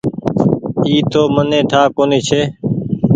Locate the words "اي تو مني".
0.85-1.59